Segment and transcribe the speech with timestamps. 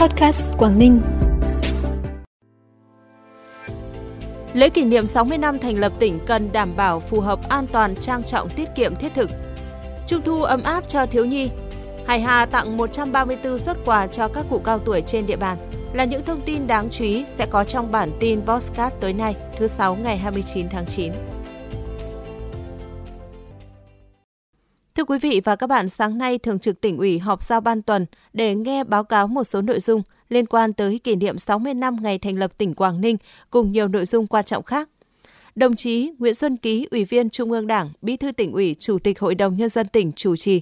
[0.00, 1.00] Podcast Quảng Ninh.
[4.54, 7.96] Lễ kỷ niệm 60 năm thành lập tỉnh cần đảm bảo phù hợp an toàn,
[7.96, 9.30] trang trọng, tiết kiệm, thiết thực.
[10.06, 11.50] Trung thu ấm áp cho thiếu nhi.
[12.06, 15.58] Hải Hà tặng 134 xuất quà cho các cụ cao tuổi trên địa bàn
[15.92, 19.34] là những thông tin đáng chú ý sẽ có trong bản tin Bosscat tối nay,
[19.56, 21.12] thứ sáu ngày 29 tháng 9.
[25.00, 27.82] Thưa quý vị và các bạn, sáng nay Thường trực tỉnh ủy họp giao ban
[27.82, 31.74] tuần để nghe báo cáo một số nội dung liên quan tới kỷ niệm 60
[31.74, 33.16] năm ngày thành lập tỉnh Quảng Ninh
[33.50, 34.88] cùng nhiều nội dung quan trọng khác.
[35.54, 38.98] Đồng chí Nguyễn Xuân Ký, Ủy viên Trung ương Đảng, Bí thư tỉnh ủy, Chủ
[38.98, 40.60] tịch Hội đồng Nhân dân tỉnh chủ trì.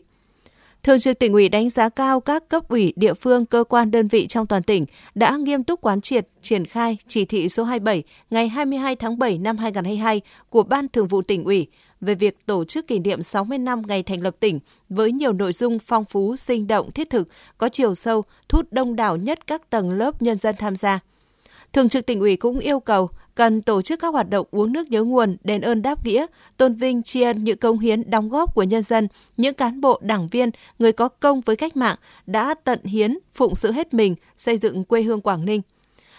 [0.83, 4.09] Thường trực tỉnh ủy đánh giá cao các cấp ủy, địa phương, cơ quan đơn
[4.09, 8.03] vị trong toàn tỉnh đã nghiêm túc quán triệt, triển khai chỉ thị số 27
[8.31, 10.21] ngày 22 tháng 7 năm 2022
[10.51, 11.67] của Ban Thường vụ tỉnh ủy
[12.01, 15.53] về việc tổ chức kỷ niệm 60 năm ngày thành lập tỉnh với nhiều nội
[15.53, 19.47] dung phong phú, sinh động, thiết thực, có chiều sâu, thu hút đông đảo nhất
[19.47, 21.01] các tầng lớp nhân dân tham gia.
[21.73, 24.91] Thường trực tỉnh ủy cũng yêu cầu cần tổ chức các hoạt động uống nước
[24.91, 28.55] nhớ nguồn, đền ơn đáp nghĩa, tôn vinh tri ân những công hiến đóng góp
[28.55, 32.55] của nhân dân, những cán bộ, đảng viên, người có công với cách mạng đã
[32.65, 35.61] tận hiến, phụng sự hết mình xây dựng quê hương Quảng Ninh.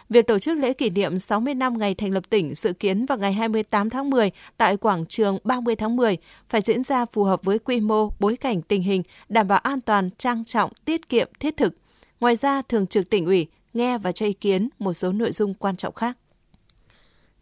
[0.09, 3.17] Việc tổ chức lễ kỷ niệm 60 năm ngày thành lập tỉnh dự kiến vào
[3.17, 6.17] ngày 28 tháng 10 tại quảng trường 30 tháng 10
[6.49, 9.81] phải diễn ra phù hợp với quy mô, bối cảnh tình hình, đảm bảo an
[9.81, 11.75] toàn, trang trọng, tiết kiệm, thiết thực.
[12.19, 15.53] Ngoài ra, Thường trực tỉnh ủy nghe và cho ý kiến một số nội dung
[15.53, 16.17] quan trọng khác.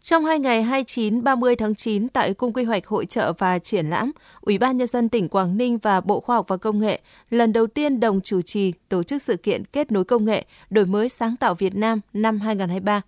[0.00, 4.12] Trong hai ngày 29-30 tháng 9 tại Cung quy hoạch hội trợ và triển lãm,
[4.40, 7.52] Ủy ban Nhân dân tỉnh Quảng Ninh và Bộ Khoa học và Công nghệ lần
[7.52, 11.08] đầu tiên đồng chủ trì tổ chức sự kiện kết nối công nghệ, đổi mới
[11.08, 13.00] sáng tạo Việt Nam năm 2023.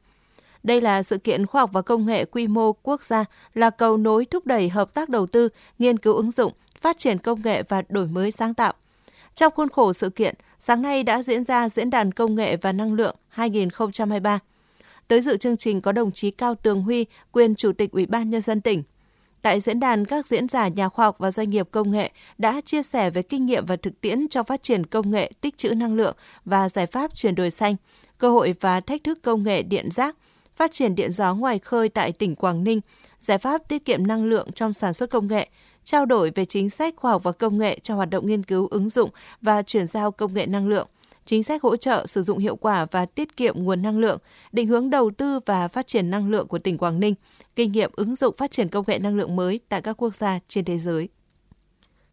[0.63, 3.25] Đây là sự kiện khoa học và công nghệ quy mô quốc gia,
[3.55, 7.19] là cầu nối thúc đẩy hợp tác đầu tư, nghiên cứu ứng dụng, phát triển
[7.19, 8.73] công nghệ và đổi mới sáng tạo.
[9.35, 12.73] Trong khuôn khổ sự kiện, sáng nay đã diễn ra Diễn đàn Công nghệ và
[12.73, 14.39] Năng lượng 2023
[15.11, 18.31] Tới dự chương trình có đồng chí Cao Tường Huy, quyền Chủ tịch Ủy ban
[18.31, 18.83] Nhân dân tỉnh.
[19.43, 22.61] Tại diễn đàn, các diễn giả nhà khoa học và doanh nghiệp công nghệ đã
[22.65, 25.75] chia sẻ về kinh nghiệm và thực tiễn cho phát triển công nghệ tích trữ
[25.75, 27.77] năng lượng và giải pháp chuyển đổi xanh,
[28.19, 30.17] cơ hội và thách thức công nghệ điện rác,
[30.55, 32.81] phát triển điện gió ngoài khơi tại tỉnh Quảng Ninh,
[33.19, 35.49] giải pháp tiết kiệm năng lượng trong sản xuất công nghệ,
[35.85, 38.69] trao đổi về chính sách khoa học và công nghệ cho hoạt động nghiên cứu
[38.71, 39.11] ứng dụng
[39.43, 40.87] và chuyển giao công nghệ năng lượng–
[41.25, 44.19] chính sách hỗ trợ sử dụng hiệu quả và tiết kiệm nguồn năng lượng,
[44.53, 47.15] định hướng đầu tư và phát triển năng lượng của tỉnh Quảng Ninh,
[47.57, 50.39] kinh nghiệm ứng dụng phát triển công nghệ năng lượng mới tại các quốc gia
[50.49, 51.09] trên thế giới.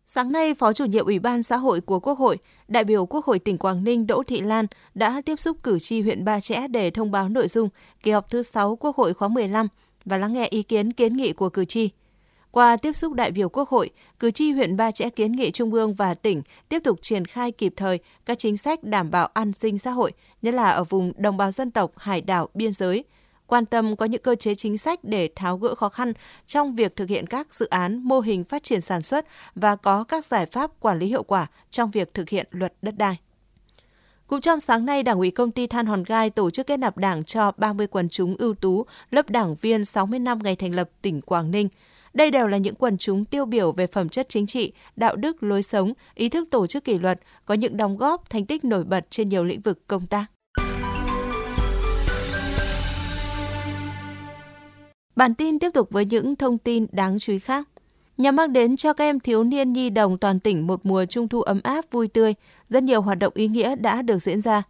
[0.05, 2.37] Sáng nay, Phó chủ nhiệm Ủy ban xã hội của Quốc hội,
[2.67, 6.01] đại biểu Quốc hội tỉnh Quảng Ninh Đỗ Thị Lan đã tiếp xúc cử tri
[6.01, 7.69] huyện Ba Chẽ để thông báo nội dung
[8.03, 9.67] kỳ họp thứ 6 Quốc hội khóa 15
[10.05, 11.89] và lắng nghe ý kiến kiến nghị của cử tri.
[12.57, 15.73] Qua tiếp xúc đại biểu Quốc hội, cử tri huyện Ba Chẽ kiến nghị Trung
[15.73, 19.53] ương và tỉnh tiếp tục triển khai kịp thời các chính sách đảm bảo an
[19.53, 23.03] sinh xã hội, nhất là ở vùng đồng bào dân tộc, hải đảo, biên giới,
[23.47, 26.13] quan tâm có những cơ chế chính sách để tháo gỡ khó khăn
[26.45, 29.25] trong việc thực hiện các dự án mô hình phát triển sản xuất
[29.55, 32.97] và có các giải pháp quản lý hiệu quả trong việc thực hiện luật đất
[32.97, 33.17] đai.
[34.27, 36.97] Cũng trong sáng nay, Đảng ủy công ty Than Hòn Gai tổ chức kết nạp
[36.97, 40.89] đảng cho 30 quần chúng ưu tú lớp đảng viên 60 năm ngày thành lập
[41.01, 41.67] tỉnh Quảng Ninh–
[42.17, 45.43] đây đều là những quần chúng tiêu biểu về phẩm chất chính trị, đạo đức,
[45.43, 48.83] lối sống, ý thức tổ chức kỷ luật, có những đóng góp, thành tích nổi
[48.83, 50.25] bật trên nhiều lĩnh vực công tác.
[55.15, 57.67] Bản tin tiếp tục với những thông tin đáng chú ý khác.
[58.17, 61.27] Nhằm mang đến cho các em thiếu niên nhi đồng toàn tỉnh một mùa trung
[61.27, 62.33] thu ấm áp vui tươi,
[62.69, 64.63] rất nhiều hoạt động ý nghĩa đã được diễn ra.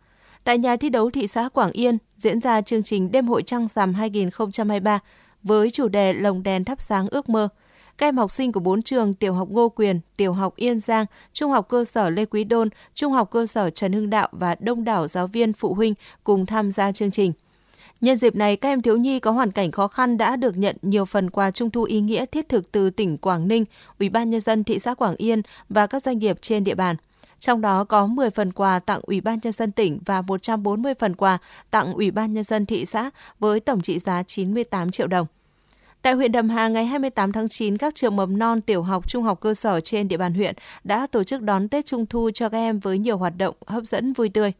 [0.44, 3.68] Tại nhà thi đấu thị xã Quảng Yên diễn ra chương trình Đêm hội trăng
[3.68, 5.00] rằm 2023
[5.48, 7.48] với chủ đề Lồng đèn thắp sáng ước mơ.
[7.98, 11.06] Các em học sinh của bốn trường tiểu học Ngô Quyền, tiểu học Yên Giang,
[11.34, 14.56] trung học cơ sở Lê Quý Đôn, trung học cơ sở Trần Hưng Đạo và
[14.60, 15.94] đông đảo giáo viên phụ huynh
[16.24, 17.34] cùng tham gia chương trình.
[18.02, 20.76] Nhân dịp này, các em thiếu nhi có hoàn cảnh khó khăn đã được nhận
[20.82, 23.66] nhiều phần quà trung thu ý nghĩa thiết thực từ tỉnh Quảng Ninh,
[24.00, 26.96] Ủy ban nhân dân thị xã Quảng Yên và các doanh nghiệp trên địa bàn.
[27.40, 31.16] Trong đó có 10 phần quà tặng Ủy ban nhân dân tỉnh và 140 phần
[31.16, 31.38] quà
[31.72, 35.28] tặng Ủy ban nhân dân thị xã với tổng trị giá 98 triệu đồng.
[36.08, 39.24] Tại huyện Đầm Hà ngày 28 tháng 9, các trường mầm non, tiểu học, trung
[39.24, 42.50] học cơ sở trên địa bàn huyện đã tổ chức đón Tết Trung thu cho
[42.50, 44.52] các em với nhiều hoạt động hấp dẫn vui tươi.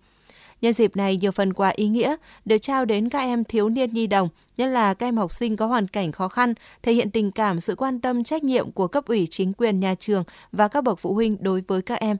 [0.62, 2.16] Nhân dịp này, nhiều phần quà ý nghĩa
[2.46, 5.56] được trao đến các em thiếu niên nhi đồng, nhất là các em học sinh
[5.56, 6.54] có hoàn cảnh khó khăn,
[6.84, 9.96] thể hiện tình cảm, sự quan tâm, trách nhiệm của cấp ủy chính quyền nhà
[9.96, 12.18] trường và các bậc phụ huynh đối với các em.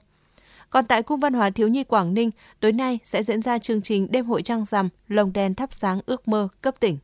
[0.70, 2.30] Còn tại Cung văn hóa thiếu nhi Quảng Ninh,
[2.60, 6.00] tối nay sẽ diễn ra chương trình Đêm hội trăng rằm, lồng đèn thắp sáng
[6.06, 6.98] ước mơ cấp tỉnh.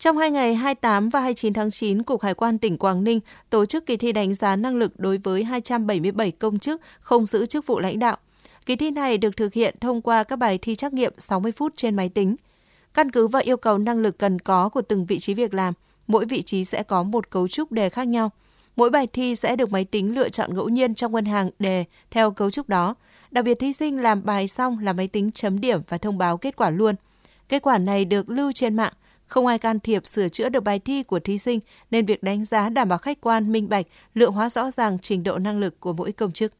[0.00, 3.20] Trong hai ngày 28 và 29 tháng 9, Cục Hải quan tỉnh Quảng Ninh
[3.50, 7.46] tổ chức kỳ thi đánh giá năng lực đối với 277 công chức không giữ
[7.46, 8.16] chức vụ lãnh đạo.
[8.66, 11.72] Kỳ thi này được thực hiện thông qua các bài thi trắc nghiệm 60 phút
[11.76, 12.36] trên máy tính.
[12.94, 15.74] Căn cứ vào yêu cầu năng lực cần có của từng vị trí việc làm,
[16.06, 18.30] mỗi vị trí sẽ có một cấu trúc đề khác nhau.
[18.76, 21.84] Mỗi bài thi sẽ được máy tính lựa chọn ngẫu nhiên trong ngân hàng đề
[22.10, 22.94] theo cấu trúc đó.
[23.30, 26.36] Đặc biệt thí sinh làm bài xong là máy tính chấm điểm và thông báo
[26.36, 26.94] kết quả luôn.
[27.48, 28.92] Kết quả này được lưu trên mạng,
[29.30, 31.60] không ai can thiệp sửa chữa được bài thi của thí sinh
[31.90, 35.22] nên việc đánh giá đảm bảo khách quan, minh bạch, lượng hóa rõ ràng trình
[35.22, 36.52] độ năng lực của mỗi công chức.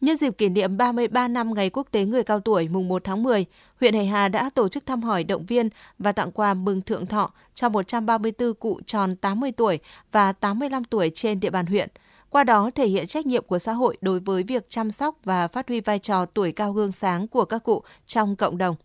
[0.00, 3.22] Nhân dịp kỷ niệm 33 năm Ngày Quốc tế Người cao tuổi mùng 1 tháng
[3.22, 3.44] 10,
[3.80, 5.68] huyện Hải Hà đã tổ chức thăm hỏi động viên
[5.98, 9.78] và tặng quà mừng thượng thọ cho 134 cụ tròn 80 tuổi
[10.12, 11.88] và 85 tuổi trên địa bàn huyện.
[12.30, 15.48] Qua đó thể hiện trách nhiệm của xã hội đối với việc chăm sóc và
[15.48, 18.76] phát huy vai trò tuổi cao gương sáng của các cụ trong cộng đồng.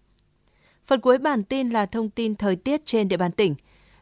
[0.88, 3.56] Phần cuối bản tin là thông tin thời tiết trên địa bàn tỉnh.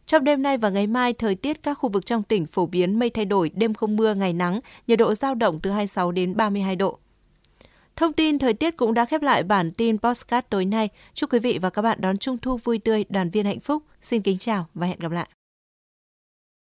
[0.06, 3.00] Trong đêm nay và ngày mai, thời tiết các khu vực trong tỉnh phổ biến
[3.00, 6.36] mây thay đổi, đêm không mưa, ngày nắng, nhiệt độ giao động từ 26 đến
[6.36, 6.98] 32 độ.
[7.96, 10.90] Thông tin thời tiết cũng đã khép lại bản tin Postcard tối nay.
[11.14, 13.84] Chúc quý vị và các bạn đón Trung thu vui tươi, đoàn viên hạnh phúc.
[14.02, 15.28] Xin kính chào và hẹn gặp lại.